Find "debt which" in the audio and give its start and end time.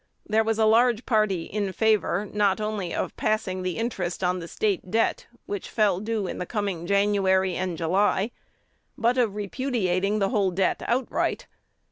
4.89-5.69